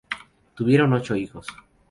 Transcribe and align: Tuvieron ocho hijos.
Tuvieron 0.55 0.93
ocho 0.93 1.13
hijos. 1.15 1.45